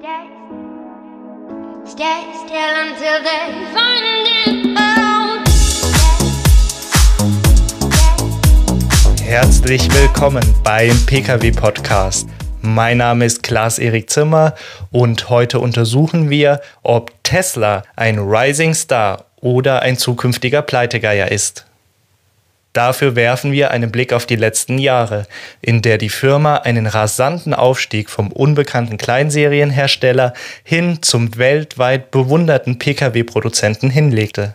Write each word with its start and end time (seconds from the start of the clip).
Stay, 0.00 0.28
still 2.46 2.74
until 2.86 3.18
they 3.24 3.50
find 3.74 4.28
it. 4.28 4.78
Herzlich 9.24 9.92
willkommen 9.92 10.44
beim 10.62 10.96
PKW 11.06 11.50
Podcast. 11.50 12.28
Mein 12.62 12.98
Name 12.98 13.24
ist 13.24 13.42
Klaas-Erik 13.42 14.08
Zimmer 14.08 14.54
und 14.92 15.30
heute 15.30 15.58
untersuchen 15.58 16.30
wir, 16.30 16.60
ob 16.84 17.12
Tesla 17.24 17.82
ein 17.96 18.20
Rising 18.20 18.74
Star 18.74 19.24
oder 19.40 19.82
ein 19.82 19.96
zukünftiger 19.98 20.62
Pleitegeier 20.62 21.32
ist. 21.32 21.67
Dafür 22.78 23.16
werfen 23.16 23.50
wir 23.50 23.72
einen 23.72 23.90
Blick 23.90 24.12
auf 24.12 24.24
die 24.24 24.36
letzten 24.36 24.78
Jahre, 24.78 25.26
in 25.60 25.82
der 25.82 25.98
die 25.98 26.10
Firma 26.10 26.58
einen 26.58 26.86
rasanten 26.86 27.52
Aufstieg 27.52 28.08
vom 28.08 28.30
unbekannten 28.30 28.98
Kleinserienhersteller 28.98 30.32
hin 30.62 31.02
zum 31.02 31.36
weltweit 31.36 32.12
bewunderten 32.12 32.78
Pkw-Produzenten 32.78 33.90
hinlegte. 33.90 34.54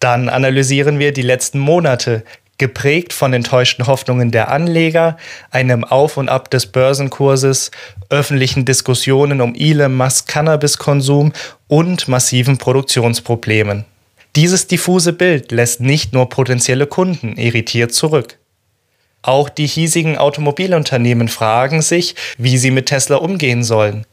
Dann 0.00 0.30
analysieren 0.30 0.98
wir 0.98 1.12
die 1.12 1.20
letzten 1.20 1.58
Monate, 1.58 2.24
geprägt 2.56 3.12
von 3.12 3.34
enttäuschten 3.34 3.86
Hoffnungen 3.86 4.30
der 4.30 4.50
Anleger, 4.50 5.18
einem 5.50 5.84
Auf 5.84 6.16
und 6.16 6.30
Ab 6.30 6.48
des 6.48 6.64
Börsenkurses, 6.64 7.70
öffentlichen 8.08 8.64
Diskussionen 8.64 9.42
um 9.42 9.54
Elon 9.54 9.94
Musk 9.94 10.28
Cannabiskonsum 10.28 11.34
und 11.66 12.08
massiven 12.08 12.56
Produktionsproblemen. 12.56 13.84
Dieses 14.36 14.66
diffuse 14.66 15.12
Bild 15.12 15.52
lässt 15.52 15.80
nicht 15.80 16.12
nur 16.12 16.28
potenzielle 16.28 16.86
Kunden 16.86 17.36
irritiert 17.36 17.92
zurück. 17.92 18.38
Auch 19.22 19.48
die 19.48 19.66
hiesigen 19.66 20.16
Automobilunternehmen 20.16 21.28
fragen 21.28 21.82
sich, 21.82 22.14
wie 22.36 22.56
sie 22.56 22.70
mit 22.70 22.86
Tesla 22.86 23.16
umgehen 23.16 23.64
sollen. 23.64 24.06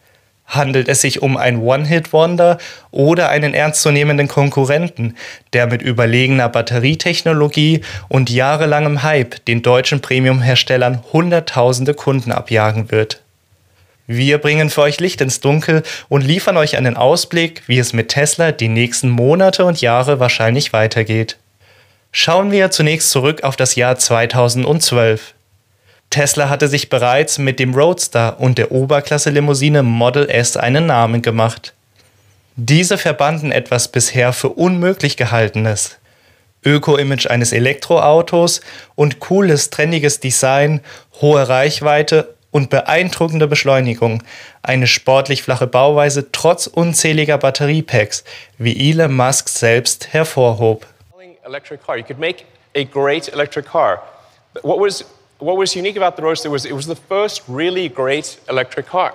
Handelt 0.48 0.88
es 0.88 1.02
sich 1.02 1.22
um 1.22 1.38
ein 1.38 1.60
One-Hit-Wonder 1.60 2.60
oder 2.92 3.30
einen 3.30 3.54
ernstzunehmenden 3.54 4.28
Konkurrenten, 4.28 5.16
der 5.54 5.68
mit 5.68 5.82
überlegener 5.82 6.50
Batterietechnologie 6.50 7.82
und 8.10 8.30
jahrelangem 8.30 9.04
Hype 9.04 9.44
den 9.46 9.64
deutschen 9.64 10.02
Premiumherstellern 10.02 11.04
Hunderttausende 11.12 11.94
Kunden 11.94 12.32
abjagen 12.32 12.92
wird? 12.92 13.25
Wir 14.08 14.38
bringen 14.38 14.70
für 14.70 14.82
euch 14.82 15.00
Licht 15.00 15.22
ins 15.22 15.40
Dunkel 15.40 15.82
und 16.10 16.22
liefern 16.22 16.58
euch 16.58 16.78
einen 16.78 16.96
Ausblick, 16.96 17.64
wie 17.68 17.80
es 17.80 17.94
mit 17.94 18.10
Tesla 18.10 18.52
die 18.52 18.68
nächsten 18.68 19.10
Monate 19.10 19.66
und 19.66 19.82
Jahre 19.82 20.20
wahrscheinlich 20.20 20.74
weitergeht. 20.74 21.38
Schauen 22.12 22.52
wir 22.52 22.70
zunächst 22.70 23.10
zurück 23.10 23.44
auf 23.44 23.56
das 23.56 23.76
Jahr 23.76 23.98
2012. 23.98 25.34
Tesla 26.12 26.50
hatte 26.50 26.68
sich 26.68 26.90
bereits 26.90 27.40
mit 27.40 27.60
dem 27.60 27.74
Roadster 27.74 28.40
und 28.40 28.58
der 28.58 28.72
Oberklasse-Limousine 28.72 29.84
Model 29.84 30.30
S 30.30 30.56
einen 30.56 30.86
Namen 30.86 31.22
gemacht. 31.22 31.74
Diese 32.56 32.98
verbanden 32.98 33.52
etwas 33.52 33.90
bisher 33.90 34.32
für 34.32 34.50
unmöglich 34.50 35.18
gehaltenes. 35.18 35.98
Öko-Image 36.64 37.28
eines 37.28 37.52
Elektroautos 37.52 38.62
und 38.96 39.20
cooles, 39.20 39.72
trendiges 39.72 40.20
Design, 40.20 40.82
hohe 41.22 41.50
Reichweite 41.50 42.35
und 42.56 42.70
beeindruckende 42.70 43.48
Beschleunigung, 43.48 44.24
eine 44.64 44.88
sportlich 44.88 45.44
flache 45.44 45.68
Bauweise 45.68 46.32
trotz 46.32 46.68
unzähliger 46.68 47.38
Batteriepacks, 47.38 48.24
wie 48.58 48.92
Elon 48.92 49.14
Musk 49.14 49.50
selbst 49.50 50.14
hervorhob. 50.14 50.86
what 55.38 55.58
was 55.58 55.76
unique 55.76 55.98
about 55.98 56.16
the 56.16 56.24
Roadster 56.24 56.50
was 56.50 56.64
it 56.64 56.72
was 56.72 56.86
the 56.86 56.96
first 56.96 57.44
really 57.50 57.90
great 57.90 58.38
electric 58.48 58.88
car. 58.88 59.14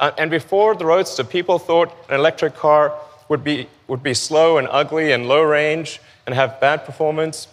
Uh, 0.00 0.10
and 0.16 0.30
before 0.30 0.74
the 0.74 0.86
Roadster, 0.86 1.24
people 1.24 1.58
thought 1.58 1.90
an 2.08 2.18
electric 2.18 2.56
car 2.56 2.94
would 3.28 3.44
be, 3.44 3.68
would 3.86 4.02
be 4.02 4.14
slow 4.14 4.56
and 4.56 4.66
ugly 4.70 5.12
and 5.12 5.28
low 5.28 5.42
range 5.42 6.00
and 6.26 6.34
have 6.34 6.58
bad 6.58 6.86
performance. 6.86 7.48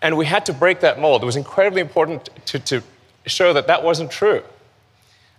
And 0.00 0.16
we 0.16 0.26
had 0.26 0.46
to 0.46 0.52
break 0.52 0.78
that 0.80 1.00
mold. 1.00 1.24
It 1.24 1.26
was 1.26 1.34
incredibly 1.34 1.80
important 1.80 2.30
to, 2.46 2.60
to 2.60 2.82
show 3.26 3.52
that 3.52 3.66
that 3.66 3.82
wasn't 3.82 4.10
true. 4.10 4.42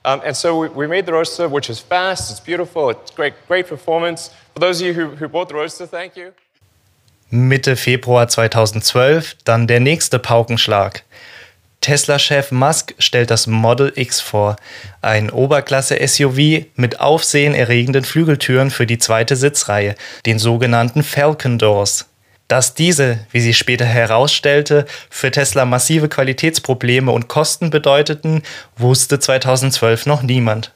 Um, 0.05 0.21
and 0.23 0.35
so 0.35 0.57
we, 0.57 0.69
we 0.69 0.87
made 0.87 1.05
the 1.05 1.13
Roadster, 1.13 1.49
which 1.49 1.69
is 1.69 1.79
fast, 1.79 2.31
it's 2.31 2.39
beautiful, 2.39 2.89
it's 2.89 3.11
great, 3.11 3.33
great 3.47 3.67
performance. 3.67 4.31
For 4.53 4.59
those 4.59 4.81
of 4.81 4.87
you 4.87 4.93
who, 4.93 5.15
who 5.15 5.27
bought 5.27 5.49
the 5.49 5.55
Roadster, 5.55 5.85
thank 5.85 6.15
you. 6.15 6.33
Mitte 7.31 7.75
Februar 7.75 8.27
2012 8.27 9.35
dann 9.43 9.67
der 9.67 9.79
nächste 9.79 10.17
Paukenschlag. 10.17 11.03
Tesla-Chef 11.81 12.51
Musk 12.51 12.93
stellt 12.97 13.29
das 13.29 13.47
Model 13.47 13.93
X 13.95 14.19
vor, 14.19 14.57
ein 15.01 15.29
Oberklasse-SUV 15.29 16.65
mit 16.75 16.99
aufsehenerregenden 16.99 18.03
Flügeltüren 18.03 18.69
für 18.69 18.85
die 18.85 18.97
zweite 18.97 19.35
Sitzreihe, 19.35 19.95
den 20.25 20.39
sogenannten 20.39 21.03
Falcon 21.03 21.57
Doors. 21.57 22.08
Dass 22.49 22.73
diese, 22.73 23.19
wie 23.31 23.41
sich 23.41 23.57
später 23.57 23.85
herausstellte, 23.85 24.85
für 25.09 25.29
Tesla 25.29 25.65
massive 25.65 26.09
Qualitätsprobleme 26.09 27.11
und 27.11 27.27
Kosten 27.27 27.69
bedeuteten, 27.69 28.41
wusste 28.75 29.19
2012 29.19 30.07
noch 30.07 30.23
niemand. 30.23 30.73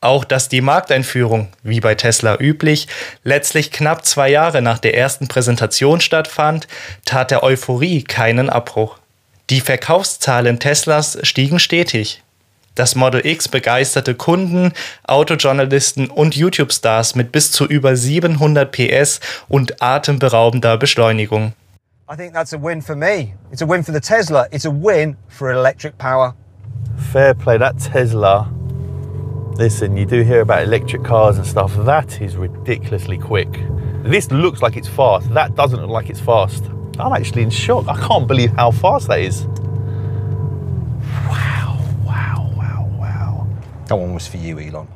Auch 0.00 0.24
dass 0.24 0.48
die 0.48 0.60
Markteinführung, 0.60 1.48
wie 1.62 1.80
bei 1.80 1.96
Tesla 1.96 2.38
üblich, 2.38 2.86
letztlich 3.24 3.72
knapp 3.72 4.04
zwei 4.04 4.28
Jahre 4.28 4.62
nach 4.62 4.78
der 4.78 4.96
ersten 4.96 5.28
Präsentation 5.28 6.00
stattfand, 6.00 6.68
tat 7.04 7.32
der 7.32 7.42
Euphorie 7.42 8.04
keinen 8.04 8.48
Abbruch. 8.48 8.98
Die 9.50 9.60
Verkaufszahlen 9.60 10.60
Teslas 10.60 11.18
stiegen 11.22 11.58
stetig. 11.58 12.22
Das 12.74 12.96
Model 12.96 13.24
X 13.24 13.48
begeisterte 13.48 14.14
Kunden, 14.16 14.72
Autojournalisten 15.04 16.10
und 16.10 16.34
YouTube-Stars 16.34 17.14
mit 17.14 17.30
bis 17.30 17.52
zu 17.52 17.66
über 17.66 17.94
700 17.94 18.72
PS 18.72 19.20
und 19.48 19.80
atemberaubender 19.80 20.76
Beschleunigung. 20.76 21.52
I 22.10 22.16
think 22.16 22.34
that's 22.34 22.52
a 22.52 22.58
win 22.60 22.82
for 22.82 22.96
me. 22.96 23.34
It's 23.52 23.62
a 23.62 23.66
win 23.66 23.84
for 23.84 23.94
the 23.94 24.00
Tesla. 24.00 24.46
It's 24.50 24.66
a 24.66 24.70
win 24.70 25.16
for 25.28 25.52
electric 25.52 25.96
power. 25.98 26.34
Fair 27.12 27.34
play, 27.34 27.58
that 27.58 27.78
Tesla. 27.78 28.52
Listen, 29.56 29.96
you 29.96 30.04
do 30.04 30.22
hear 30.22 30.40
about 30.40 30.64
electric 30.64 31.04
cars 31.04 31.38
and 31.38 31.46
stuff. 31.46 31.72
That 31.84 32.20
is 32.20 32.36
ridiculously 32.36 33.18
quick. 33.18 33.48
This 34.02 34.32
looks 34.32 34.62
like 34.62 34.76
it's 34.76 34.88
fast. 34.88 35.32
That 35.32 35.54
doesn't 35.54 35.80
look 35.80 35.90
like 35.90 36.10
it's 36.10 36.20
fast. 36.20 36.64
I'm 36.98 37.12
actually 37.12 37.42
in 37.42 37.50
shock. 37.50 37.86
I 37.86 37.96
can't 38.06 38.26
believe 38.26 38.50
how 38.56 38.72
fast 38.72 39.06
that 39.08 39.20
is. 39.20 39.46
That 43.88 43.98
one 43.98 44.14
was 44.14 44.26
for 44.26 44.40
you, 44.40 44.58
Elon. 44.58 44.88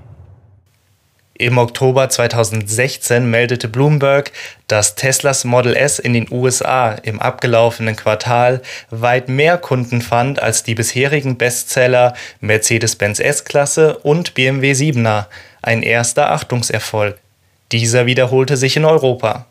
Im 1.41 1.57
Oktober 1.57 2.09
2016 2.09 3.31
meldete 3.31 3.69
Bloomberg, 3.69 4.33
dass 4.67 4.97
Teslas 4.97 5.45
Model 5.45 5.77
S 5.77 6.01
in 6.01 6.13
den 6.13 6.27
USA 6.33 6.91
im 6.91 7.21
abgelaufenen 7.21 7.95
Quartal 7.95 8.61
weit 8.91 9.29
mehr 9.29 9.57
Kunden 9.57 10.03
fand 10.03 10.43
als 10.43 10.65
die 10.65 10.75
bisherigen 10.75 11.39
Bestseller 11.39 12.15
Mercedes-Benz 12.41 13.21
S-Klasse 13.21 13.99
und 13.99 14.35
BMW 14.35 14.73
7er, 14.73 15.27
ein 15.63 15.85
erster 15.85 16.33
Achtungserfolg. 16.33 17.17
Dieser 17.71 18.07
wiederholte 18.07 18.57
sich 18.57 18.77
in 18.77 18.85
Europa. 18.85 19.47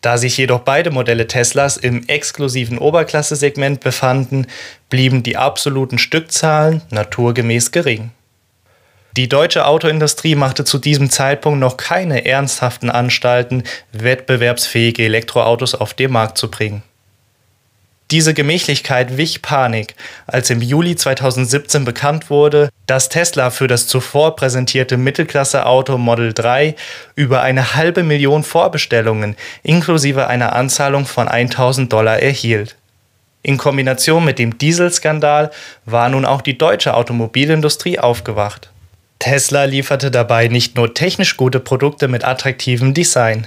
Da 0.00 0.16
sich 0.16 0.38
jedoch 0.38 0.60
beide 0.60 0.90
Modelle 0.90 1.26
Teslas 1.26 1.76
im 1.76 2.08
exklusiven 2.08 2.78
Oberklasse-Segment 2.78 3.80
befanden, 3.80 4.46
blieben 4.88 5.22
die 5.22 5.36
absoluten 5.36 5.98
Stückzahlen 5.98 6.80
naturgemäß 6.90 7.72
gering. 7.72 8.10
Die 9.16 9.28
deutsche 9.28 9.64
Autoindustrie 9.64 10.34
machte 10.34 10.64
zu 10.64 10.78
diesem 10.78 11.08
Zeitpunkt 11.08 11.60
noch 11.60 11.76
keine 11.76 12.26
ernsthaften 12.26 12.90
Anstalten, 12.90 13.62
wettbewerbsfähige 13.92 15.04
Elektroautos 15.04 15.76
auf 15.76 15.94
den 15.94 16.10
Markt 16.10 16.36
zu 16.36 16.50
bringen. 16.50 16.82
Diese 18.10 18.34
Gemächlichkeit 18.34 19.16
wich 19.16 19.40
Panik, 19.40 19.94
als 20.26 20.50
im 20.50 20.60
Juli 20.60 20.96
2017 20.96 21.84
bekannt 21.84 22.28
wurde, 22.28 22.70
dass 22.86 23.08
Tesla 23.08 23.50
für 23.50 23.68
das 23.68 23.86
zuvor 23.86 24.34
präsentierte 24.34 24.96
Mittelklasse-Auto 24.96 25.96
Model 25.96 26.32
3 26.32 26.74
über 27.14 27.40
eine 27.40 27.76
halbe 27.76 28.02
Million 28.02 28.42
Vorbestellungen 28.42 29.36
inklusive 29.62 30.26
einer 30.26 30.54
Anzahlung 30.54 31.06
von 31.06 31.28
1000 31.28 31.92
Dollar 31.92 32.18
erhielt. 32.18 32.74
In 33.42 33.58
Kombination 33.58 34.24
mit 34.24 34.40
dem 34.40 34.58
Dieselskandal 34.58 35.52
war 35.84 36.08
nun 36.08 36.24
auch 36.24 36.42
die 36.42 36.58
deutsche 36.58 36.94
Automobilindustrie 36.94 38.00
aufgewacht. 38.00 38.70
Tesla 39.24 39.64
lieferte 39.64 40.10
dabei 40.10 40.48
nicht 40.48 40.76
nur 40.76 40.92
technisch 40.92 41.38
gute 41.38 41.58
Produkte 41.58 42.08
mit 42.08 42.26
attraktivem 42.26 42.92
Design. 42.92 43.46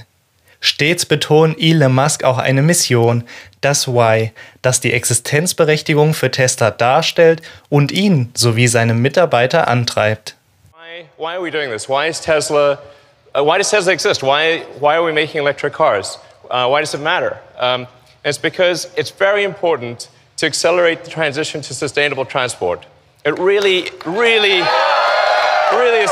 Stets 0.59 1.05
betont 1.05 1.55
Elon 1.59 1.93
Musk 1.93 2.23
auch 2.23 2.39
eine 2.39 2.63
Mission, 2.63 3.23
das 3.61 3.87
Why, 3.87 4.31
das 4.63 4.81
die 4.81 4.91
Existenzberechtigung 4.91 6.15
für 6.15 6.31
Tesla 6.31 6.71
darstellt 6.71 7.43
und 7.69 7.91
ihn 7.91 8.31
sowie 8.33 8.67
seine 8.67 8.95
Mitarbeiter 8.95 9.67
antreibt. 9.67 10.33
Why, 10.71 11.05
why 11.19 11.35
are 11.35 11.43
we 11.43 11.51
doing 11.51 11.69
this? 11.69 11.87
Why 11.87 12.09
is 12.09 12.19
Tesla? 12.19 12.79
Uh, 13.35 13.43
why 13.43 13.59
does 13.59 13.69
Tesla 13.69 13.93
exist? 13.93 14.23
Why, 14.23 14.63
why 14.79 14.95
are 14.95 15.05
we 15.05 15.13
making 15.13 15.41
electric 15.41 15.73
cars? 15.73 16.17
Uh, 16.49 16.67
why 16.67 16.81
does 16.81 16.95
it 16.95 17.01
matter? 17.01 17.37
Um, 17.59 17.85
it's 18.25 18.39
because 18.39 18.87
it's 18.97 19.11
very 19.11 19.43
important 19.43 20.09
to 20.37 20.47
accelerate 20.47 21.03
the 21.03 21.11
transition 21.11 21.61
to 21.61 21.75
sustainable 21.75 22.25
transport. 22.25 22.87
It 23.23 23.37
really, 23.37 23.91
really. 24.07 24.63
Really 25.77 26.03
is. 26.03 26.11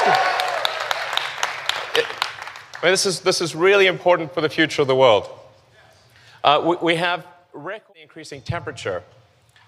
I 2.86 2.88
mean, 2.88 2.92
this 2.92 3.06
is 3.06 3.22
this 3.22 3.42
is 3.42 3.56
really 3.56 3.88
important 3.88 4.34
for 4.34 4.42
the 4.42 4.50
future 4.50 4.82
of 4.82 4.88
the 4.88 4.96
world. 4.96 5.28
Uh, 6.44 6.62
we, 6.64 6.76
we 6.82 6.96
have 6.96 7.26
record 7.54 7.96
increasing 8.02 8.42
temperature, 8.42 9.04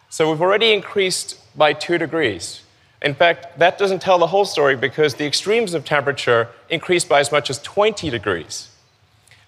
so 0.09 0.29
we've 0.29 0.41
already 0.41 0.73
increased 0.73 1.39
by 1.57 1.73
two 1.73 1.97
degrees. 1.97 2.61
In 3.01 3.13
fact, 3.13 3.59
that 3.59 3.77
doesn't 3.77 4.01
tell 4.01 4.17
the 4.17 4.27
whole 4.27 4.45
story 4.45 4.75
because 4.75 5.15
the 5.15 5.25
extremes 5.25 5.73
of 5.73 5.85
temperature 5.85 6.49
increased 6.69 7.07
by 7.07 7.19
as 7.19 7.31
much 7.31 7.49
as 7.49 7.59
20 7.59 8.09
degrees. 8.09 8.69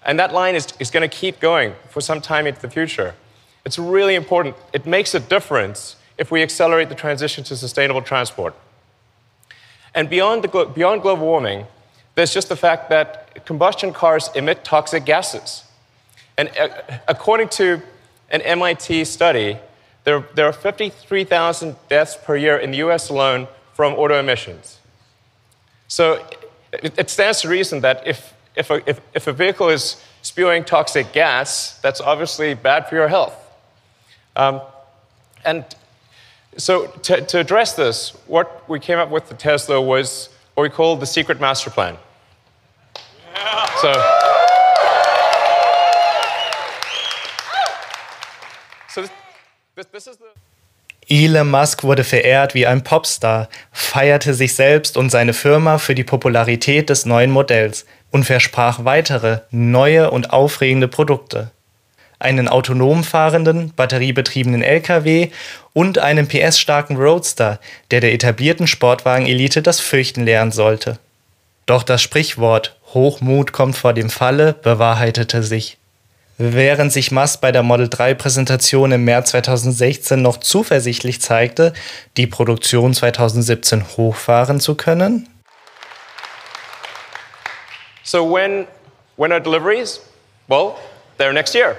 And 0.04 0.18
that 0.18 0.32
line 0.32 0.54
is, 0.54 0.68
is 0.78 0.90
going 0.90 1.08
to 1.08 1.14
keep 1.14 1.40
going 1.40 1.74
for 1.88 2.00
some 2.00 2.20
time 2.20 2.46
into 2.46 2.60
the 2.60 2.70
future. 2.70 3.14
It's 3.64 3.78
really 3.78 4.14
important. 4.14 4.56
It 4.72 4.86
makes 4.86 5.14
a 5.14 5.20
difference 5.20 5.96
if 6.16 6.30
we 6.30 6.42
accelerate 6.42 6.88
the 6.88 6.94
transition 6.94 7.44
to 7.44 7.56
sustainable 7.56 8.02
transport. 8.02 8.54
And 9.94 10.08
beyond, 10.08 10.44
the, 10.44 10.64
beyond 10.66 11.02
global 11.02 11.26
warming, 11.26 11.66
there's 12.14 12.32
just 12.32 12.48
the 12.48 12.56
fact 12.56 12.90
that 12.90 13.44
combustion 13.44 13.92
cars 13.92 14.30
emit 14.34 14.64
toxic 14.64 15.04
gases. 15.04 15.64
And 16.36 16.50
uh, 16.58 16.68
according 17.08 17.48
to 17.50 17.82
an 18.30 18.42
MIT 18.42 19.04
study, 19.04 19.58
there, 20.04 20.24
there 20.34 20.46
are 20.46 20.52
53,000 20.52 21.76
deaths 21.88 22.16
per 22.22 22.36
year 22.36 22.56
in 22.56 22.70
the 22.70 22.78
US 22.78 23.08
alone 23.08 23.48
from 23.74 23.94
auto 23.94 24.18
emissions. 24.18 24.78
So 25.88 26.24
it, 26.72 26.98
it 26.98 27.10
stands 27.10 27.42
to 27.42 27.48
reason 27.48 27.80
that 27.80 28.06
if, 28.06 28.32
if, 28.54 28.70
a, 28.70 28.88
if, 28.88 29.00
if 29.14 29.26
a 29.26 29.32
vehicle 29.32 29.68
is 29.68 30.02
spewing 30.22 30.64
toxic 30.64 31.12
gas, 31.12 31.78
that's 31.80 32.00
obviously 32.00 32.54
bad 32.54 32.88
for 32.88 32.94
your 32.94 33.08
health. 33.08 33.34
Um, 34.36 34.60
and 35.44 35.64
so 36.56 36.86
to, 37.02 37.20
to, 37.22 37.38
address 37.38 37.74
this, 37.74 38.12
what 38.26 38.68
we 38.68 38.78
came 38.78 38.98
up 38.98 39.10
with 39.10 39.28
the 39.28 39.34
Tesla 39.34 39.80
was 39.80 40.28
what 40.54 40.62
we 40.64 40.68
call 40.68 40.96
the 40.96 41.06
secret 41.06 41.40
master 41.40 41.70
plan. 41.70 41.96
Yeah. 43.34 43.66
So, 43.80 43.92
Elon 51.08 51.50
Musk 51.50 51.82
wurde 51.82 52.04
verehrt 52.04 52.54
wie 52.54 52.66
ein 52.66 52.84
Popstar, 52.84 53.48
feierte 53.72 54.34
sich 54.34 54.54
selbst 54.54 54.96
und 54.96 55.10
seine 55.10 55.32
Firma 55.32 55.78
für 55.78 55.94
die 55.94 56.04
Popularität 56.04 56.90
des 56.90 57.06
neuen 57.06 57.30
Modells 57.30 57.86
und 58.10 58.24
versprach 58.24 58.84
weitere, 58.84 59.40
neue 59.50 60.10
und 60.10 60.32
aufregende 60.32 60.86
Produkte 60.86 61.50
einen 62.20 62.48
autonom 62.48 63.02
fahrenden, 63.02 63.72
batteriebetriebenen 63.74 64.62
LKW 64.62 65.30
und 65.72 65.98
einen 65.98 66.28
PS-starken 66.28 66.96
Roadster, 66.96 67.58
der 67.90 68.00
der 68.00 68.12
etablierten 68.12 68.66
Sportwagen-Elite 68.66 69.62
das 69.62 69.80
Fürchten 69.80 70.24
lernen 70.24 70.52
sollte. 70.52 70.98
Doch 71.66 71.82
das 71.82 72.02
Sprichwort 72.02 72.76
Hochmut 72.94 73.52
kommt 73.52 73.76
vor 73.76 73.92
dem 73.92 74.10
Falle 74.10 74.52
bewahrheitete 74.52 75.42
sich. 75.42 75.78
Während 76.38 76.92
sich 76.92 77.10
Musk 77.10 77.40
bei 77.40 77.52
der 77.52 77.62
Model 77.62 77.88
3 77.88 78.14
Präsentation 78.14 78.92
im 78.92 79.04
März 79.04 79.30
2016 79.30 80.22
noch 80.22 80.38
zuversichtlich 80.38 81.20
zeigte, 81.20 81.74
die 82.16 82.26
Produktion 82.26 82.94
2017 82.94 83.84
hochfahren 83.96 84.58
zu 84.58 84.74
können. 84.74 85.28
So 88.02 88.32
when 88.32 88.66
when 89.16 89.32
are 89.32 89.40
deliveries? 89.40 90.00
Well, 90.48 90.76
they're 91.18 91.34
next 91.34 91.54
year. 91.54 91.76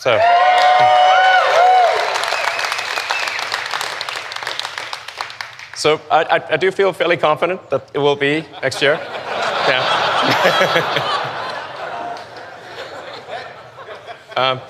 So. 0.00 0.18
So 5.76 6.00
I, 6.10 6.40
I, 6.50 6.56
do 6.56 6.70
feel 6.70 6.94
fairly 6.94 7.18
confident 7.18 7.68
that 7.68 7.82
it 7.92 7.98
will 7.98 8.16
be 8.16 8.46
next 8.62 8.80
year. 8.80 8.98
Yeah. 9.68 9.84
um, 14.36 14.60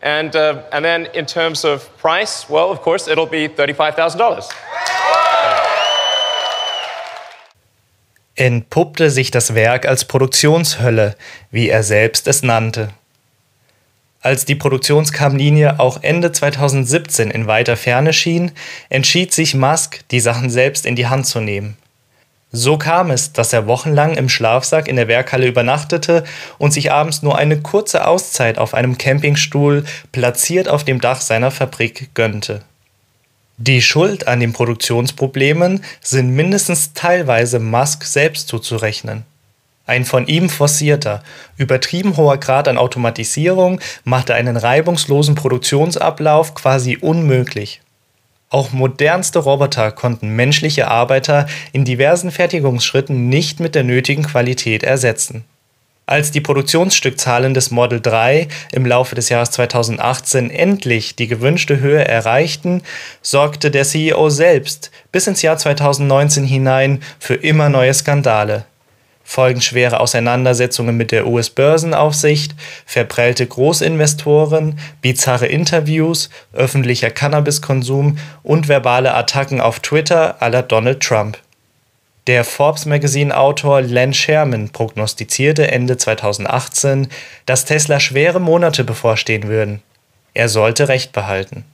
and, 0.00 0.36
uh, 0.36 0.62
and 0.72 0.84
then 0.84 1.06
in 1.06 1.26
terms 1.26 1.64
of 1.64 1.88
price, 1.98 2.48
well, 2.48 2.70
of 2.70 2.82
course, 2.82 3.08
it'll 3.08 3.26
be 3.26 3.48
$35,000. 3.48 4.48
Entpuppte 8.36 9.10
sich 9.10 9.32
das 9.32 9.56
Werk 9.56 9.86
als 9.86 10.04
Produktionshölle, 10.04 11.16
wie 11.50 11.68
er 11.68 11.82
selbst 11.82 12.28
es 12.28 12.44
nannte. 12.44 12.90
Als 14.26 14.44
die 14.44 14.56
Produktionskammlinie 14.56 15.78
auch 15.78 16.02
Ende 16.02 16.32
2017 16.32 17.30
in 17.30 17.46
weiter 17.46 17.76
Ferne 17.76 18.12
schien, 18.12 18.50
entschied 18.88 19.32
sich 19.32 19.54
Musk, 19.54 20.00
die 20.10 20.18
Sachen 20.18 20.50
selbst 20.50 20.84
in 20.84 20.96
die 20.96 21.06
Hand 21.06 21.26
zu 21.26 21.38
nehmen. 21.38 21.76
So 22.50 22.76
kam 22.76 23.12
es, 23.12 23.32
dass 23.32 23.52
er 23.52 23.68
wochenlang 23.68 24.16
im 24.16 24.28
Schlafsack 24.28 24.88
in 24.88 24.96
der 24.96 25.06
Werkhalle 25.06 25.46
übernachtete 25.46 26.24
und 26.58 26.72
sich 26.72 26.90
abends 26.90 27.22
nur 27.22 27.38
eine 27.38 27.60
kurze 27.60 28.04
Auszeit 28.04 28.58
auf 28.58 28.74
einem 28.74 28.98
Campingstuhl 28.98 29.84
platziert 30.10 30.68
auf 30.68 30.82
dem 30.82 31.00
Dach 31.00 31.20
seiner 31.20 31.52
Fabrik 31.52 32.12
gönnte. 32.14 32.62
Die 33.58 33.80
Schuld 33.80 34.26
an 34.26 34.40
den 34.40 34.52
Produktionsproblemen 34.52 35.84
sind 36.00 36.34
mindestens 36.34 36.94
teilweise 36.94 37.60
Musk 37.60 38.02
selbst 38.02 38.48
zuzurechnen. 38.48 39.22
Ein 39.86 40.04
von 40.04 40.26
ihm 40.26 40.48
forcierter, 40.48 41.22
übertrieben 41.56 42.16
hoher 42.16 42.38
Grad 42.38 42.66
an 42.66 42.76
Automatisierung 42.76 43.80
machte 44.02 44.34
einen 44.34 44.56
reibungslosen 44.56 45.36
Produktionsablauf 45.36 46.54
quasi 46.54 46.96
unmöglich. 47.00 47.80
Auch 48.50 48.72
modernste 48.72 49.38
Roboter 49.38 49.92
konnten 49.92 50.30
menschliche 50.30 50.88
Arbeiter 50.88 51.46
in 51.72 51.84
diversen 51.84 52.32
Fertigungsschritten 52.32 53.28
nicht 53.28 53.60
mit 53.60 53.76
der 53.76 53.84
nötigen 53.84 54.24
Qualität 54.24 54.82
ersetzen. 54.82 55.44
Als 56.04 56.30
die 56.32 56.40
Produktionsstückzahlen 56.40 57.54
des 57.54 57.70
Model 57.70 58.00
3 58.00 58.48
im 58.72 58.86
Laufe 58.86 59.14
des 59.14 59.28
Jahres 59.28 59.50
2018 59.52 60.50
endlich 60.50 61.14
die 61.16 61.26
gewünschte 61.26 61.80
Höhe 61.80 62.04
erreichten, 62.04 62.82
sorgte 63.22 63.72
der 63.72 63.84
CEO 63.84 64.30
selbst 64.30 64.90
bis 65.10 65.26
ins 65.26 65.42
Jahr 65.42 65.58
2019 65.58 66.44
hinein 66.44 67.02
für 67.18 67.34
immer 67.34 67.68
neue 67.68 67.94
Skandale 67.94 68.64
folgen 69.26 69.60
schwere 69.60 69.98
Auseinandersetzungen 69.98 70.96
mit 70.96 71.10
der 71.10 71.26
US-Börsenaufsicht, 71.26 72.54
verprellte 72.86 73.44
Großinvestoren, 73.44 74.78
bizarre 75.02 75.46
Interviews, 75.46 76.30
öffentlicher 76.52 77.10
Cannabiskonsum 77.10 78.18
und 78.44 78.68
verbale 78.68 79.14
Attacken 79.14 79.60
auf 79.60 79.80
Twitter 79.80 80.40
aller 80.40 80.62
Donald 80.62 81.00
Trump. 81.02 81.38
Der 82.28 82.44
Forbes 82.44 82.86
Magazine 82.86 83.36
Autor 83.36 83.82
Len 83.82 84.14
Sherman 84.14 84.70
prognostizierte 84.70 85.70
Ende 85.70 85.96
2018, 85.96 87.08
dass 87.46 87.64
Tesla 87.64 87.98
schwere 87.98 88.40
Monate 88.40 88.84
bevorstehen 88.84 89.48
würden. 89.48 89.82
Er 90.34 90.48
sollte 90.48 90.88
Recht 90.88 91.12
behalten. 91.12 91.64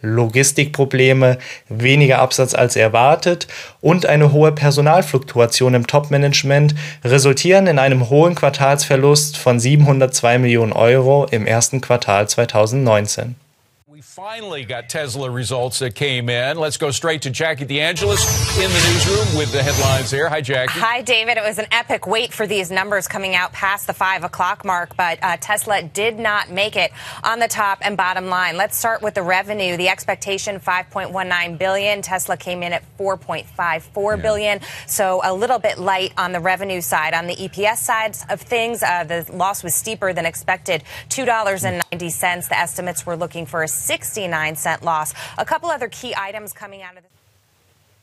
Logistikprobleme, 0.00 1.38
weniger 1.68 2.20
Absatz 2.20 2.54
als 2.54 2.76
erwartet 2.76 3.48
und 3.80 4.06
eine 4.06 4.32
hohe 4.32 4.52
Personalfluktuation 4.52 5.74
im 5.74 5.88
Topmanagement 5.88 6.76
resultieren 7.04 7.66
in 7.66 7.80
einem 7.80 8.08
hohen 8.08 8.36
Quartalsverlust 8.36 9.36
von 9.36 9.58
702 9.58 10.38
Millionen 10.38 10.72
Euro 10.72 11.26
im 11.30 11.46
ersten 11.46 11.80
Quartal 11.80 12.28
2019. 12.28 13.34
Finally 14.18 14.64
got 14.64 14.88
Tesla 14.88 15.30
results 15.30 15.78
that 15.78 15.94
came 15.94 16.28
in. 16.28 16.58
Let's 16.58 16.76
go 16.76 16.90
straight 16.90 17.22
to 17.22 17.30
Jackie 17.30 17.66
DeAngelis 17.66 18.58
in 18.58 18.68
the 18.68 18.92
newsroom 18.92 19.38
with 19.38 19.52
the 19.52 19.62
headlines 19.62 20.10
here. 20.10 20.28
Hi, 20.28 20.40
Jackie. 20.40 20.80
Hi, 20.80 21.02
David. 21.02 21.36
It 21.36 21.44
was 21.44 21.60
an 21.60 21.66
epic 21.70 22.04
wait 22.04 22.32
for 22.32 22.44
these 22.44 22.68
numbers 22.68 23.06
coming 23.06 23.36
out 23.36 23.52
past 23.52 23.86
the 23.86 23.92
five 23.92 24.24
o'clock 24.24 24.64
mark, 24.64 24.96
but 24.96 25.20
uh, 25.22 25.36
Tesla 25.36 25.82
did 25.82 26.18
not 26.18 26.50
make 26.50 26.74
it 26.74 26.90
on 27.22 27.38
the 27.38 27.46
top 27.46 27.78
and 27.80 27.96
bottom 27.96 28.26
line. 28.26 28.56
Let's 28.56 28.76
start 28.76 29.02
with 29.02 29.14
the 29.14 29.22
revenue. 29.22 29.76
The 29.76 29.88
expectation 29.88 30.58
5.19 30.58 31.56
billion. 31.56 32.02
Tesla 32.02 32.36
came 32.36 32.64
in 32.64 32.72
at 32.72 32.82
4.54 32.98 33.46
yeah. 34.16 34.16
billion, 34.20 34.60
so 34.88 35.20
a 35.22 35.32
little 35.32 35.60
bit 35.60 35.78
light 35.78 36.12
on 36.18 36.32
the 36.32 36.40
revenue 36.40 36.80
side. 36.80 37.14
On 37.14 37.28
the 37.28 37.36
EPS 37.36 37.76
side 37.76 38.16
of 38.30 38.40
things, 38.40 38.82
uh, 38.82 39.04
the 39.04 39.24
loss 39.32 39.62
was 39.62 39.76
steeper 39.76 40.12
than 40.12 40.26
expected. 40.26 40.82
Two 41.08 41.24
dollars 41.24 41.64
and 41.64 41.84
ninety 41.92 42.10
cents. 42.10 42.48
The 42.48 42.58
estimates 42.58 43.06
were 43.06 43.14
looking 43.14 43.46
for 43.46 43.62
a 43.62 43.68
six 43.68 44.07
69 44.14 44.56
cent 44.56 44.82
loss. 44.82 45.14
A 45.36 45.44
couple 45.44 45.70
other 45.70 45.88
key 45.88 46.14
items 46.14 46.54
coming 46.54 46.82
out 46.82 46.96
of 46.96 47.02
this. 47.02 47.18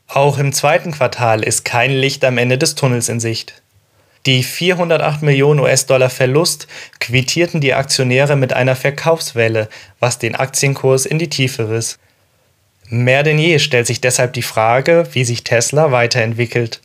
Auch 0.08 0.38
im 0.38 0.54
zweiten 0.54 0.92
Quartal 0.92 1.44
ist 1.44 1.66
kein 1.66 1.92
Licht 1.92 2.24
am 2.24 2.38
Ende 2.38 2.58
des 2.58 2.76
Tunnels 2.76 3.10
in 3.10 3.20
Sicht. 3.20 3.62
Die 4.26 4.44
408 4.44 5.22
Millionen 5.22 5.60
US-Dollar 5.60 6.10
Verlust 6.10 6.68
quittierten 7.00 7.62
die 7.62 7.74
Aktionäre 7.74 8.36
mit 8.36 8.54
einer 8.54 8.76
Verkaufswelle, 8.76 9.70
was 10.00 10.18
den 10.18 10.36
Aktienkurs 10.36 11.06
in 11.06 11.20
die 11.20 11.30
Tiefe 11.30 11.70
riss. 11.70 12.00
Mehr 12.90 13.24
denn 13.24 13.38
je 13.38 13.60
stellt 13.60 13.88
sich 13.88 14.02
deshalb 14.02 14.34
die 14.34 14.42
Frage, 14.42 15.08
wie 15.14 15.26
sich 15.26 15.44
Tesla 15.44 15.92
weiterentwickelt. 15.92 16.82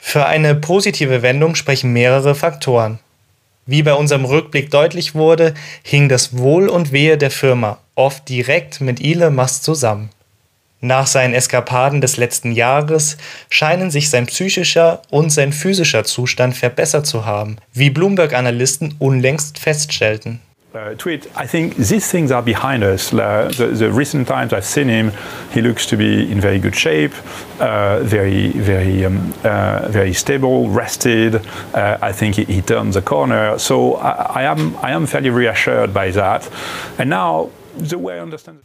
Für 0.00 0.26
eine 0.26 0.54
positive 0.54 1.22
Wendung 1.22 1.56
sprechen 1.56 1.92
mehrere 1.92 2.34
Faktoren. 2.34 3.00
Wie 3.66 3.82
bei 3.82 3.94
unserem 3.94 4.24
Rückblick 4.24 4.70
deutlich 4.70 5.14
wurde, 5.16 5.54
hing 5.82 6.08
das 6.08 6.38
Wohl 6.38 6.68
und 6.68 6.92
Wehe 6.92 7.18
der 7.18 7.32
Firma 7.32 7.78
oft 7.96 8.28
direkt 8.28 8.80
mit 8.80 9.00
Elon 9.00 9.34
Musk 9.34 9.64
zusammen. 9.64 10.10
Nach 10.80 11.06
seinen 11.06 11.34
Eskapaden 11.34 12.00
des 12.00 12.16
letzten 12.16 12.52
Jahres 12.52 13.16
scheinen 13.48 13.90
sich 13.90 14.10
sein 14.10 14.26
psychischer 14.26 15.02
und 15.10 15.30
sein 15.30 15.52
physischer 15.52 16.04
Zustand 16.04 16.54
verbessert 16.54 17.06
zu 17.06 17.24
haben, 17.24 17.56
wie 17.72 17.90
Bloomberg-Analysten 17.90 18.94
unlängst 18.98 19.58
feststellten. 19.58 20.40
Uh, 20.76 20.94
tweet. 20.94 21.26
I 21.34 21.46
think 21.46 21.76
these 21.76 22.10
things 22.10 22.30
are 22.30 22.42
behind 22.42 22.84
us. 22.84 23.10
Uh, 23.10 23.50
the, 23.56 23.68
the, 23.68 23.90
recent 23.90 24.28
times 24.28 24.52
I've 24.52 24.66
seen 24.66 24.88
him, 24.88 25.10
he 25.50 25.62
looks 25.62 25.86
to 25.86 25.96
be 25.96 26.30
in 26.30 26.38
very 26.38 26.58
good 26.58 26.76
shape, 26.76 27.12
uh, 27.60 28.00
very, 28.00 28.50
very, 28.50 29.06
um, 29.06 29.32
uh, 29.42 29.88
very 29.88 30.12
stable, 30.12 30.68
rested. 30.68 31.36
Uh, 31.72 31.96
I 32.02 32.12
think 32.12 32.34
he, 32.34 32.44
he, 32.44 32.60
turned 32.60 32.92
the 32.92 33.00
corner. 33.00 33.58
So 33.58 33.94
I, 33.94 34.40
I, 34.40 34.42
am, 34.42 34.76
I 34.82 34.90
am 34.90 35.06
fairly 35.06 35.30
reassured 35.30 35.94
by 35.94 36.10
that. 36.10 36.46
And 36.98 37.08
now 37.08 37.48
the 37.78 37.98
way 37.98 38.18
I 38.18 38.20
understand. 38.20 38.58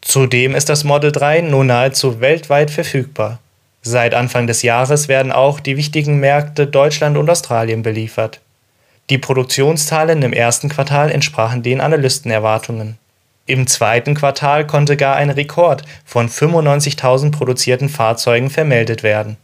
Zudem 0.00 0.56
ist 0.56 0.68
das 0.68 0.82
Model 0.82 1.12
3 1.12 1.42
nun 1.42 1.68
nahezu 1.68 2.20
weltweit 2.20 2.72
verfügbar. 2.72 3.38
Seit 3.82 4.14
Anfang 4.14 4.48
des 4.48 4.62
Jahres 4.62 5.06
werden 5.06 5.30
auch 5.30 5.60
die 5.60 5.76
wichtigen 5.76 6.18
Märkte 6.18 6.66
Deutschland 6.66 7.16
und 7.16 7.30
Australien 7.30 7.84
beliefert. 7.84 8.40
Die 9.10 9.18
Produktionszahlen 9.18 10.22
im 10.22 10.32
ersten 10.32 10.68
Quartal 10.68 11.10
entsprachen 11.10 11.62
den 11.62 11.80
Analystenerwartungen. 11.80 12.98
Im 13.46 13.66
zweiten 13.66 14.14
Quartal 14.14 14.66
konnte 14.66 14.96
gar 14.96 15.16
ein 15.16 15.30
Rekord 15.30 15.82
von 16.04 16.28
95.000 16.28 17.32
produzierten 17.32 17.88
Fahrzeugen 17.88 18.50
vermeldet 18.50 19.02
werden. 19.02 19.36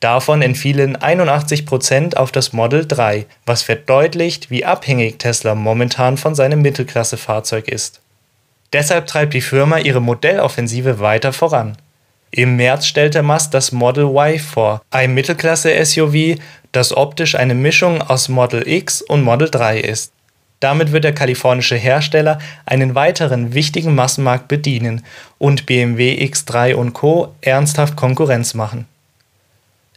Davon 0.00 0.42
entfielen 0.42 0.96
81 0.96 1.64
Prozent 1.64 2.16
auf 2.16 2.32
das 2.32 2.52
Model 2.52 2.86
3, 2.86 3.24
was 3.46 3.62
verdeutlicht, 3.62 4.50
wie 4.50 4.64
abhängig 4.64 5.18
Tesla 5.18 5.54
momentan 5.54 6.18
von 6.18 6.34
seinem 6.34 6.60
Mittelklasse-Fahrzeug 6.60 7.68
ist. 7.68 8.00
Deshalb 8.72 9.06
treibt 9.06 9.32
die 9.32 9.40
Firma 9.40 9.78
ihre 9.78 10.00
Modelloffensive 10.00 10.98
weiter 10.98 11.32
voran. 11.32 11.76
Im 12.34 12.56
März 12.56 12.86
stellte 12.86 13.22
Musk 13.22 13.50
das 13.50 13.72
Model 13.72 14.04
Y 14.04 14.38
vor, 14.38 14.80
ein 14.90 15.12
Mittelklasse-SUV, 15.12 16.38
das 16.72 16.96
optisch 16.96 17.34
eine 17.34 17.54
Mischung 17.54 18.00
aus 18.00 18.30
Model 18.30 18.66
X 18.66 19.02
und 19.02 19.22
Model 19.22 19.50
3 19.50 19.80
ist. 19.80 20.12
Damit 20.58 20.92
wird 20.92 21.04
der 21.04 21.12
kalifornische 21.12 21.76
Hersteller 21.76 22.38
einen 22.64 22.94
weiteren 22.94 23.52
wichtigen 23.52 23.94
Massenmarkt 23.94 24.48
bedienen 24.48 25.04
und 25.36 25.66
BMW 25.66 26.24
X3 26.24 26.74
und 26.74 26.94
Co. 26.94 27.34
ernsthaft 27.42 27.96
Konkurrenz 27.96 28.54
machen. 28.54 28.86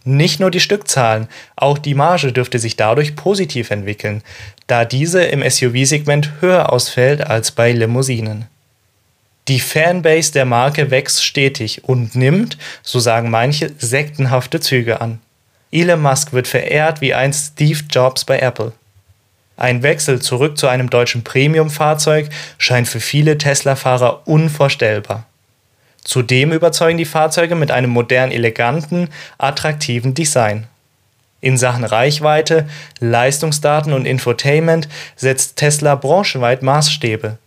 Nicht 0.04 0.42
nur 0.42 0.52
die 0.52 0.60
Stückzahlen, 0.60 1.30
auch 1.56 1.78
die 1.78 1.96
Marge 1.96 2.34
dürfte 2.34 2.60
sich 2.60 2.76
dadurch 2.76 3.16
positiv 3.16 3.72
entwickeln, 3.72 4.24
da 4.68 4.84
diese 4.84 5.24
im 5.24 5.42
SUV-Segment 5.42 6.42
höher 6.42 6.74
ausfällt 6.74 7.26
als 7.26 7.52
bei 7.52 7.72
Limousinen. 7.72 8.48
Die 9.48 9.60
Fanbase 9.60 10.32
der 10.32 10.46
Marke 10.46 10.90
wächst 10.90 11.24
stetig 11.24 11.84
und 11.84 12.16
nimmt, 12.16 12.58
so 12.82 13.00
sagen 13.00 13.30
manche, 13.30 13.72
sektenhafte 13.78 14.60
Züge 14.60 15.02
an. 15.02 15.20
Elon 15.72 16.02
Musk 16.02 16.34
wird 16.34 16.48
verehrt 16.48 17.02
wie 17.02 17.14
einst 17.14 17.54
Steve 17.54 17.82
Jobs 17.90 18.26
bei 18.26 18.40
Apple. 18.40 18.72
Ein 19.58 19.84
Wechsel 19.84 20.22
zurück 20.22 20.58
zu 20.58 20.68
einem 20.68 20.90
deutschen 20.90 21.24
Premium-Fahrzeug 21.24 22.30
scheint 22.58 22.88
für 22.88 23.00
viele 23.00 23.38
Tesla-Fahrer 23.38 24.28
unvorstellbar. 24.28 25.26
Zudem 26.04 26.52
überzeugen 26.52 26.98
die 26.98 27.06
Fahrzeuge 27.06 27.56
mit 27.56 27.72
einem 27.72 27.90
modern 27.92 28.32
eleganten, 28.32 29.10
attraktiven 29.38 30.14
Design. 30.14 30.68
In 31.40 31.58
Sachen 31.58 31.84
Reichweite, 31.84 32.68
Leistungsdaten 33.00 33.94
und 33.94 34.06
Infotainment 34.06 34.88
setzt 35.16 35.58
Tesla 35.58 35.96
branchenweit 35.96 36.64
Maßstäbe. 36.64 37.38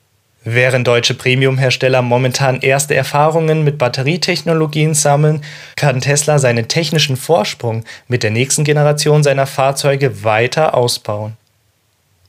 Während 0.44 0.86
deutsche 0.86 1.14
Premium-Hersteller 1.14 2.00
momentan 2.00 2.60
erste 2.60 2.94
Erfahrungen 2.94 3.64
mit 3.64 3.76
Batterietechnologien 3.76 4.94
sammeln, 4.94 5.42
kann 5.76 6.00
Tesla 6.00 6.38
seinen 6.38 6.68
technischen 6.68 7.16
Vorsprung 7.16 7.84
mit 8.06 8.22
der 8.22 8.30
nächsten 8.30 8.64
Generation 8.64 9.22
seiner 9.22 9.46
Fahrzeuge 9.46 10.22
weiter 10.24 10.74
ausbauen. 10.74 11.36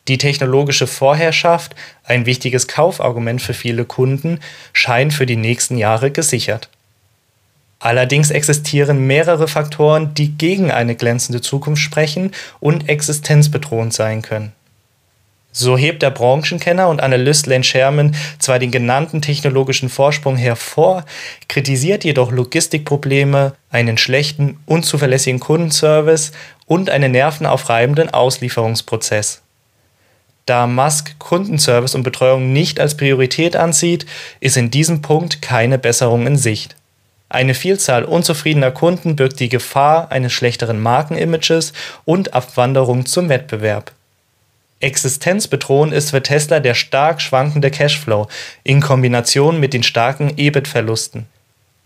Die 0.08 0.18
technologische 0.18 0.88
Vorherrschaft, 0.88 1.76
ein 2.04 2.26
wichtiges 2.26 2.68
Kaufargument 2.68 3.44
für 3.44 3.54
viele 3.54 3.86
Kunden, 3.86 4.40
scheint 4.74 5.14
für 5.14 5.28
die 5.28 5.36
nächsten 5.36 5.78
Jahre 5.78 6.10
gesichert. 6.10 6.68
Allerdings 7.78 8.32
existieren 8.32 9.06
mehrere 9.06 9.48
Faktoren, 9.48 10.16
die 10.16 10.32
gegen 10.32 10.72
eine 10.72 10.96
glänzende 10.96 11.42
Zukunft 11.42 11.82
sprechen 11.82 12.32
und 12.60 12.90
existenzbedrohend 12.90 13.94
sein 13.94 14.24
können. 14.24 14.52
So 15.52 15.78
hebt 15.78 16.04
der 16.04 16.12
Branchenkenner 16.12 16.90
und 16.90 17.02
Analyst 17.02 17.48
Len 17.48 17.64
Sherman 17.64 18.16
zwar 18.38 18.60
den 18.60 18.70
genannten 18.70 19.22
technologischen 19.22 19.90
Vorsprung 19.90 20.38
hervor, 20.38 21.06
kritisiert 21.48 22.04
jedoch 22.04 22.32
Logistikprobleme, 22.32 23.56
einen 23.72 23.98
schlechten, 23.98 24.60
unzuverlässigen 24.68 25.40
Kundenservice 25.40 26.32
und 26.68 26.90
einen 26.92 27.12
nervenaufreibenden 27.12 28.12
Auslieferungsprozess. 28.12 29.42
Da 30.46 30.68
Musk 30.68 31.18
Kundenservice 31.20 31.96
und 31.96 32.04
Betreuung 32.04 32.54
nicht 32.54 32.80
als 32.80 32.96
Priorität 32.96 33.56
ansieht, 33.56 34.06
ist 34.40 34.58
in 34.58 34.72
diesem 34.72 35.02
Punkt 35.02 35.42
keine 35.42 35.78
Besserung 35.78 36.26
in 36.28 36.38
Sicht. 36.38 36.76
Eine 37.28 37.54
Vielzahl 37.54 38.04
unzufriedener 38.04 38.72
Kunden 38.72 39.16
birgt 39.16 39.40
die 39.40 39.50
Gefahr 39.50 40.12
eines 40.12 40.34
schlechteren 40.34 40.80
Markenimages 40.80 41.74
und 42.06 42.34
Abwanderung 42.34 43.06
zum 43.06 43.30
Wettbewerb. 43.30 43.92
Existenzbedrohend 44.82 45.94
ist 45.94 46.12
für 46.12 46.24
Tesla 46.24 46.60
der 46.60 46.74
stark 46.74 47.22
schwankende 47.22 47.70
Cashflow 47.70 48.28
in 48.64 48.80
Kombination 48.80 49.60
mit 49.60 49.74
den 49.74 49.84
starken 49.84 50.34
EBIT-Verlusten. 50.38 51.26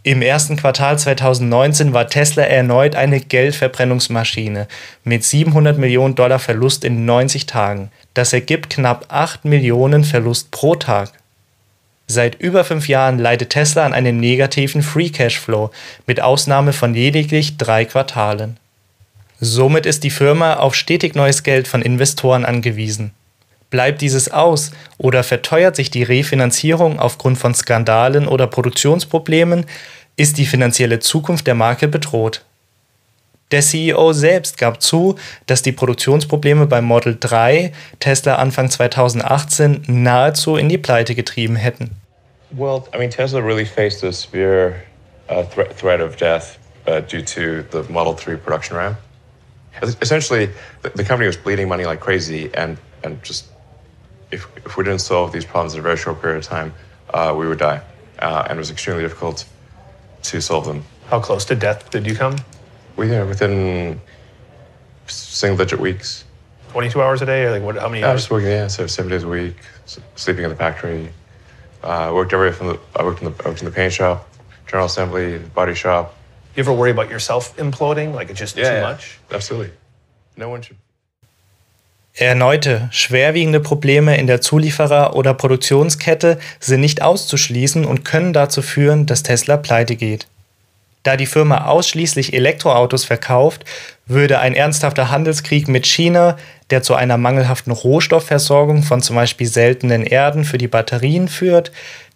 Im 0.05 0.21
ersten 0.21 0.57
Quartal 0.57 1.00
2019 1.00 1.93
war 1.93 2.07
Tesla 2.07 2.43
erneut 2.43 2.95
eine 2.95 3.21
Geldverbrennungsmaschine 3.21 4.67
mit 5.05 5.23
700 5.23 5.77
Millionen 5.77 6.15
Dollar 6.15 6.39
Verlust 6.39 6.83
in 6.83 7.05
90 7.05 7.45
Tagen. 7.45 7.89
Das 8.13 8.33
ergibt 8.33 8.69
knapp 8.69 9.05
8 9.07 9.45
Millionen 9.45 10.03
Verlust 10.03 10.51
pro 10.51 10.75
Tag. 10.75 11.13
Seit 12.05 12.35
über 12.41 12.65
fünf 12.65 12.89
Jahren 12.89 13.17
leidet 13.17 13.51
Tesla 13.51 13.85
an 13.85 13.93
einem 13.93 14.19
negativen 14.19 14.83
Free 14.83 15.09
Cashflow, 15.09 15.71
mit 16.05 16.21
Ausnahme 16.21 16.73
von 16.73 16.93
lediglich 16.93 17.57
drei 17.57 17.85
Quartalen. 17.85 18.57
Somit 19.40 19.86
ist 19.86 20.04
die 20.04 20.10
Firma 20.10 20.56
auf 20.56 20.75
stetig 20.75 21.16
neues 21.16 21.44
Geld 21.44 21.68
von 21.68 21.82
Investoren 21.82 22.46
angewiesen. 22.46 23.12
Bleibt 23.70 24.02
dieses 24.02 24.32
aus 24.32 24.72
oder 24.98 25.24
verteuert 25.24 25.75
sich 25.75 25.90
die 25.90 26.04
Refinanzierung 26.04 27.00
aufgrund 27.00 27.40
von 27.40 27.56
Skandalen 27.56 28.28
oder 28.28 28.46
Produktionsproblemen, 28.48 29.66
ist 30.16 30.38
die 30.38 30.46
finanzielle 30.46 31.00
Zukunft 31.00 31.48
der 31.48 31.56
Marke 31.56 31.88
bedroht. 31.88 32.44
Der 33.52 33.62
CEO 33.62 34.13
selbst 34.13 34.58
gab 34.58 34.82
zu, 34.82 35.16
dass 35.46 35.62
die 35.62 35.72
Produktionsprobleme 35.72 36.66
beim 36.66 36.86
Model 36.86 37.18
3 37.20 37.72
Tesla 38.00 38.36
Anfang 38.36 38.70
2018 38.70 39.84
nahezu 39.88 40.56
in 40.56 40.70
die 40.70 40.78
Pleite 40.78 41.13
getrieben 41.13 41.56
hätten. 41.56 41.92
Well, 42.52 42.84
I 42.94 42.98
mean, 42.98 43.10
Tesla 43.10 43.40
really 43.40 43.66
faced 43.66 44.04
a 44.04 44.12
severe 44.12 44.75
uh, 45.30 45.44
threat, 45.44 46.02
of 46.02 46.16
death 46.16 46.58
uh, 46.88 47.02
due 47.02 47.24
to 47.24 47.63
the 47.72 47.92
Model 47.92 48.16
3 48.16 48.38
production 48.38 48.78
ramp. 48.78 48.98
Essentially, 49.82 50.50
the, 50.82 50.89
the, 50.89 51.03
company 51.03 51.27
was 51.27 51.38
bleeding 51.38 51.68
money 51.68 51.86
like 51.86 52.00
crazy, 52.00 52.53
and 52.53 52.77
and 53.03 53.22
just 53.24 53.46
if 54.32 54.48
if 54.58 54.77
we 54.77 54.84
didn't 54.84 55.01
solve 55.01 55.32
these 55.32 55.46
problems 55.46 55.74
in 55.74 55.80
a 55.80 55.84
very 55.84 55.98
short 55.98 56.22
period 56.22 56.38
of 56.38 56.44
time, 56.44 56.74
uh, 57.13 57.34
we 57.38 57.48
would 57.48 57.60
die, 57.60 57.82
uh, 58.20 58.46
and 58.48 58.58
it 58.58 58.60
was 58.60 58.72
extremely 58.72 59.03
difficult 59.03 59.46
to 60.24 60.42
solve 60.42 60.65
them. 60.65 60.84
How 61.08 61.20
close 61.20 61.46
to 61.46 61.56
death 61.56 61.89
did 61.89 62.06
you 62.06 62.15
come? 62.15 62.38
We 62.96 63.10
were 63.10 63.25
within 63.25 64.00
single-digit 65.08 65.80
weeks. 65.80 66.24
22 66.70 67.01
hours 67.01 67.22
a 67.22 67.25
day, 67.25 67.44
or 67.44 67.51
like 67.51 67.62
what? 67.62 67.75
How 67.75 67.88
many? 67.88 68.01
Yeah, 68.01 68.12
hours? 68.12 68.22
just 68.22 68.32
working. 68.32 68.50
Yeah, 68.50 68.68
so 68.68 68.88
seven 68.88 69.12
days 69.12 69.24
a 69.24 69.27
week, 69.27 69.58
sleeping 70.15 70.44
in 70.44 70.50
the 70.50 70.56
factory. 70.56 71.10
Uh, 71.84 71.88
I 71.88 72.12
worked 72.12 72.34
everywhere 72.34 72.53
from 72.53 72.68
the. 72.68 72.80
I 72.96 73.03
worked 73.03 73.22
in 73.22 73.32
the. 73.32 73.44
I 73.44 73.50
worked 73.50 73.62
in 73.62 73.65
the 73.65 73.72
paint 73.72 73.94
shop, 73.94 74.27
general 74.68 74.88
assembly, 74.88 75.38
body 75.38 75.75
shop. 75.75 76.15
You 76.55 76.62
ever 76.62 76.74
worry 76.74 76.91
about 76.91 77.10
yourself 77.10 77.55
imploding? 77.57 78.13
Like 78.13 78.29
it's 78.29 78.39
just 78.39 78.57
yeah, 78.57 78.69
too 78.69 78.75
yeah. 78.75 78.91
much? 78.91 79.19
Absolutely. 79.31 79.72
No 80.38 80.50
one 80.50 80.62
should. 80.62 80.77
Erneute 82.15 82.89
schwerwiegende 82.91 83.60
Probleme 83.60 84.17
in 84.17 84.27
der 84.27 84.39
Zulieferer- 84.39 85.15
oder 85.15 85.33
Produktionskette 85.33 86.38
sind 86.60 86.81
nicht 86.81 87.01
auszuschließen 87.01 87.86
und 87.86 88.05
können 88.05 88.33
dazu 88.33 88.62
führen, 88.62 89.07
dass 89.07 89.24
Tesla 89.24 89.57
pleite 89.57 89.95
geht. 89.95 90.27
Da 91.01 91.17
die 91.17 91.25
Firma 91.25 91.65
ausschließlich 91.65 92.33
Elektroautos 92.33 93.03
verkauft, 93.03 93.65
würde 94.05 94.39
ein 94.39 94.53
ernsthafter 94.53 95.10
Handelskrieg 95.10 95.67
mit 95.67 95.88
China, 95.88 96.38
der 96.69 96.83
zu 96.83 96.93
einer 96.93 97.17
mangelhaften 97.17 97.74
Rohstoffversorgung 97.74 98.83
von 98.83 99.01
zum 99.01 99.15
Beispiel 99.15 99.48
seltenen 99.48 100.03
Erden 100.03 100.45
für 100.45 100.57
die 100.57 100.67
Batterien 100.67 101.27
führt, 101.27 101.72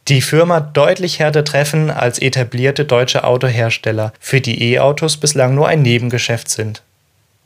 die 0.07 0.21
Firma 0.21 0.61
deutlich 0.61 1.19
härter 1.19 1.43
treffen 1.43 1.89
als 1.89 2.19
etablierte 2.19 2.85
deutsche 2.85 3.23
Autohersteller, 3.23 4.13
für 4.19 4.39
die 4.39 4.73
E-Autos 4.73 5.17
bislang 5.17 5.53
nur 5.53 5.67
ein 5.67 5.81
Nebengeschäft 5.81 6.49
sind. 6.49 6.81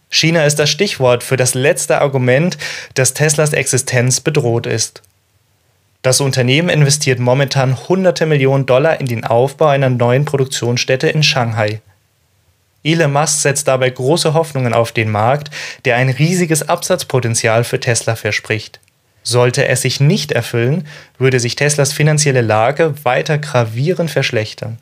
China 0.10 0.46
ist 0.46 0.60
das 0.60 0.70
Stichwort 0.70 1.24
für 1.24 1.38
das 1.38 1.54
letzte 1.56 2.02
Argument, 2.02 2.58
dass 2.94 3.14
Teslas 3.14 3.54
Existenz 3.54 4.20
bedroht 4.20 4.68
ist. 4.68 5.02
Das 6.02 6.20
Unternehmen 6.20 6.70
investiert 6.70 7.20
momentan 7.20 7.78
hunderte 7.88 8.26
Millionen 8.26 8.66
Dollar 8.66 9.00
in 9.00 9.06
den 9.06 9.24
Aufbau 9.24 9.68
einer 9.68 9.90
neuen 9.90 10.26
Produktionsstätte 10.26 11.08
in 11.08 11.24
Shanghai. 11.24 11.82
Elon 12.84 13.14
Musk 13.14 13.42
setzt 13.42 13.68
dabei 13.68 13.92
große 13.92 14.34
Hoffnungen 14.34 14.74
auf 14.74 14.92
den 14.92 15.10
Markt, 15.10 15.52
der 15.86 15.96
ein 15.96 16.10
riesiges 16.10 16.68
Absatzpotenzial 16.68 17.64
für 17.64 17.80
Tesla 17.80 18.16
verspricht. 18.16 18.80
Sollte 19.24 19.68
es 19.68 19.82
sich 19.82 20.00
nicht 20.00 20.32
erfüllen, 20.32 20.88
würde 21.18 21.40
sich 21.40 21.56
Teslas 21.56 21.94
finanzielle 21.94 22.42
Lage 22.42 22.96
weiter 23.04 23.38
gravierend 23.38 24.10
verschlechtern. 24.10 24.78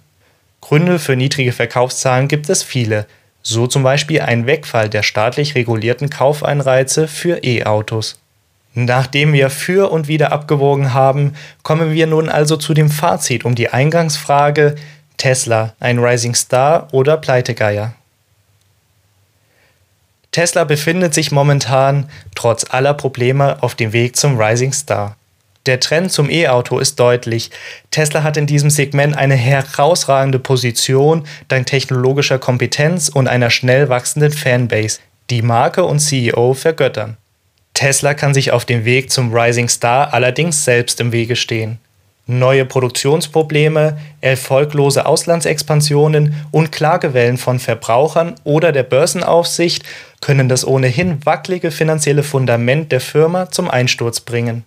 Gründe 0.61 0.99
für 0.99 1.15
niedrige 1.15 1.51
Verkaufszahlen 1.51 2.27
gibt 2.27 2.49
es 2.49 2.63
viele, 2.63 3.05
so 3.41 3.67
zum 3.67 3.83
Beispiel 3.83 4.21
ein 4.21 4.45
Wegfall 4.45 4.89
der 4.89 5.03
staatlich 5.03 5.55
regulierten 5.55 6.09
Kaufeinreize 6.09 7.07
für 7.07 7.43
E-Autos. 7.43 8.19
Nachdem 8.73 9.33
wir 9.33 9.49
für 9.49 9.91
und 9.91 10.07
wieder 10.07 10.31
abgewogen 10.31 10.93
haben, 10.93 11.33
kommen 11.63 11.91
wir 11.93 12.07
nun 12.07 12.29
also 12.29 12.55
zu 12.55 12.73
dem 12.73 12.89
Fazit 12.89 13.45
um 13.45 13.55
die 13.55 13.69
Eingangsfrage 13.69 14.75
Tesla, 15.17 15.73
ein 15.79 15.99
Rising 15.99 16.35
Star 16.35 16.87
oder 16.93 17.17
Pleitegeier. 17.17 17.93
Tesla 20.31 20.63
befindet 20.63 21.13
sich 21.13 21.31
momentan 21.31 22.09
trotz 22.35 22.65
aller 22.69 22.93
Probleme 22.93 23.61
auf 23.61 23.75
dem 23.75 23.93
Weg 23.93 24.15
zum 24.15 24.39
Rising 24.39 24.73
Star. 24.73 25.15
Der 25.65 25.79
Trend 25.79 26.11
zum 26.11 26.29
E-Auto 26.29 26.79
ist 26.79 26.99
deutlich. 26.99 27.51
Tesla 27.91 28.23
hat 28.23 28.37
in 28.37 28.47
diesem 28.47 28.69
Segment 28.69 29.17
eine 29.17 29.35
herausragende 29.35 30.39
Position 30.39 31.25
dank 31.47 31.67
technologischer 31.67 32.39
Kompetenz 32.39 33.09
und 33.09 33.27
einer 33.27 33.49
schnell 33.49 33.89
wachsenden 33.89 34.31
Fanbase, 34.31 34.99
die 35.29 35.41
Marke 35.41 35.83
und 35.83 35.99
CEO 35.99 36.53
vergöttern. 36.53 37.17
Tesla 37.73 38.13
kann 38.13 38.33
sich 38.33 38.51
auf 38.51 38.65
dem 38.65 38.85
Weg 38.85 39.11
zum 39.11 39.33
Rising 39.33 39.69
Star 39.69 40.13
allerdings 40.13 40.65
selbst 40.65 40.99
im 41.01 41.11
Wege 41.11 41.35
stehen. 41.35 41.79
Neue 42.31 42.63
Produktionsprobleme, 42.63 43.97
erfolglose 44.21 45.07
Auslandsexpansionen 45.07 46.35
und 46.51 46.71
Klagewellen 46.71 47.39
von 47.39 47.57
Verbrauchern 47.57 48.35
oder 48.43 48.71
der 48.71 48.83
Börsenaufsicht 48.83 49.83
können 50.21 50.47
das 50.47 50.63
ohnehin 50.63 51.25
wackelige 51.25 51.71
finanzielle 51.71 52.21
Fundament 52.21 52.91
der 52.91 53.01
Firma 53.01 53.49
zum 53.49 53.67
Einsturz 53.67 54.19
bringen. 54.19 54.63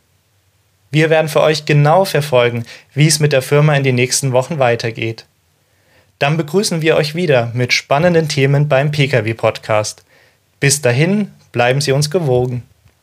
Wir 0.90 1.08
werden 1.08 1.28
für 1.28 1.40
euch 1.40 1.64
genau 1.64 2.04
verfolgen, 2.04 2.64
wie 2.94 3.06
es 3.06 3.20
mit 3.20 3.32
der 3.32 3.42
Firma 3.42 3.76
in 3.76 3.84
den 3.84 3.94
nächsten 3.94 4.32
Wochen 4.32 4.58
weitergeht. 4.58 5.24
Dann 6.18 6.36
begrüßen 6.36 6.82
wir 6.82 6.96
euch 6.96 7.14
wieder 7.14 7.52
mit 7.54 7.72
spannenden 7.72 8.26
Themen 8.26 8.66
beim 8.66 8.90
Pkw 8.90 9.34
Podcast. 9.34 10.02
Bis 10.58 10.82
dahin 10.82 11.30
bleiben 11.52 11.80
Sie 11.80 11.92
uns 11.92 12.10
gewogen. 12.10 12.64